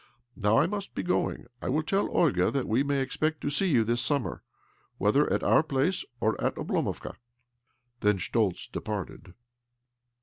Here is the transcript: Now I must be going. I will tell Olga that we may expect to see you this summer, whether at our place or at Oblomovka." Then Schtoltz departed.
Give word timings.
Now 0.35 0.57
I 0.57 0.65
must 0.65 0.95
be 0.95 1.03
going. 1.03 1.45
I 1.61 1.69
will 1.69 1.83
tell 1.83 2.09
Olga 2.09 2.49
that 2.49 2.67
we 2.67 2.81
may 2.81 3.01
expect 3.01 3.39
to 3.41 3.51
see 3.51 3.67
you 3.67 3.83
this 3.83 4.01
summer, 4.01 4.41
whether 4.97 5.31
at 5.31 5.43
our 5.43 5.61
place 5.61 6.03
or 6.19 6.43
at 6.43 6.55
Oblomovka." 6.55 7.13
Then 7.99 8.17
Schtoltz 8.17 8.65
departed. 8.65 9.35